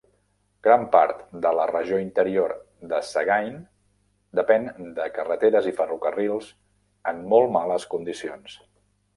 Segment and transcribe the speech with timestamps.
[0.67, 2.53] Gran part de la regió interior
[2.93, 3.59] de Sagaing
[4.41, 4.67] depèn
[4.99, 6.51] de carreteres i ferrocarrils
[7.13, 8.59] en molt males condicions.